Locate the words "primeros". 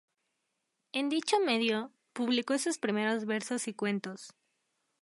2.79-3.25